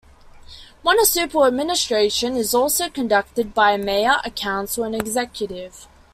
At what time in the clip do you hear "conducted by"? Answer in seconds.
2.89-3.73